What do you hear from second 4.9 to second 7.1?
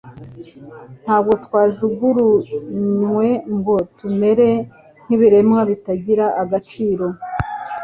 nk'ibiremwa bitagira agaciro.